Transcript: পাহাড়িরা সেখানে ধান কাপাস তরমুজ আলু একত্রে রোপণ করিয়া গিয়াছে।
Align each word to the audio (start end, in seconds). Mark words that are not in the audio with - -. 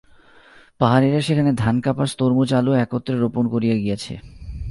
পাহাড়িরা 0.79 1.21
সেখানে 1.21 1.51
ধান 1.53 1.75
কাপাস 1.81 2.09
তরমুজ 2.17 2.49
আলু 2.53 2.71
একত্রে 2.73 3.15
রোপণ 3.15 3.45
করিয়া 3.47 3.75
গিয়াছে। 3.75 4.13